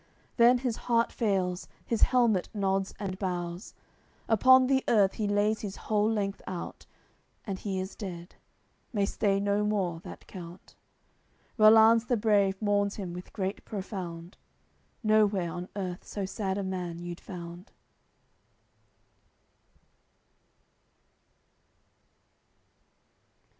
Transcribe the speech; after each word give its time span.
Then 0.37 0.57
his 0.57 0.77
heart 0.89 1.11
fails; 1.11 1.67
his 1.85 2.01
helmet 2.01 2.49
nods 2.55 2.91
and 2.99 3.19
bows; 3.19 3.75
Upon 4.27 4.65
the 4.65 4.83
earth 4.87 5.13
he 5.13 5.27
lays 5.27 5.61
his 5.61 5.75
whole 5.75 6.09
length 6.11 6.41
out: 6.47 6.87
And 7.45 7.59
he 7.59 7.79
is 7.79 7.93
dead, 7.95 8.33
may 8.91 9.05
stay 9.05 9.39
no 9.39 9.63
more, 9.63 9.99
that 9.99 10.25
count. 10.25 10.73
Rollanz 11.55 12.05
the 12.07 12.17
brave 12.17 12.59
mourns 12.59 12.95
him 12.95 13.13
with 13.13 13.31
grief 13.31 13.63
profound; 13.63 14.37
Nowhere 15.03 15.51
on 15.51 15.69
earth 15.75 16.03
so 16.03 16.25
sad 16.25 16.57
a 16.57 16.63
man 16.63 16.97
you'd 16.97 17.21
found. 17.21 17.71